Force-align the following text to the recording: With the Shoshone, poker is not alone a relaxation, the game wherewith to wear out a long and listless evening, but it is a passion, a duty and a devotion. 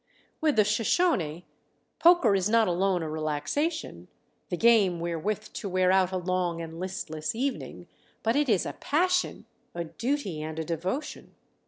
With 0.41 0.55
the 0.55 0.63
Shoshone, 0.63 1.45
poker 1.99 2.33
is 2.33 2.49
not 2.49 2.67
alone 2.67 3.03
a 3.03 3.07
relaxation, 3.07 4.07
the 4.49 4.57
game 4.57 4.99
wherewith 4.99 5.49
to 5.53 5.69
wear 5.69 5.91
out 5.91 6.11
a 6.11 6.17
long 6.17 6.59
and 6.59 6.79
listless 6.79 7.35
evening, 7.35 7.85
but 8.23 8.35
it 8.35 8.49
is 8.49 8.65
a 8.65 8.73
passion, 8.73 9.45
a 9.75 9.83
duty 9.83 10.41
and 10.41 10.57
a 10.57 10.65
devotion. 10.65 11.35